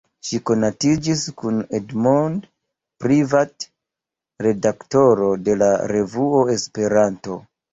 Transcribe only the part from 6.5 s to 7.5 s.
"Esperanto".